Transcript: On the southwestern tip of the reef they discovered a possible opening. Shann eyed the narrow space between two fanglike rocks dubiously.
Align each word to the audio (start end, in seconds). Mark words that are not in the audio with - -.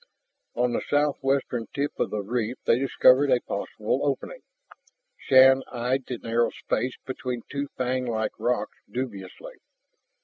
On 0.55 0.73
the 0.73 0.81
southwestern 0.89 1.67
tip 1.75 1.91
of 1.99 2.09
the 2.09 2.23
reef 2.23 2.57
they 2.65 2.79
discovered 2.79 3.29
a 3.29 3.39
possible 3.39 4.01
opening. 4.03 4.41
Shann 5.15 5.61
eyed 5.71 6.07
the 6.07 6.17
narrow 6.17 6.49
space 6.49 6.97
between 7.05 7.43
two 7.51 7.67
fanglike 7.77 8.33
rocks 8.39 8.79
dubiously. 8.89 9.57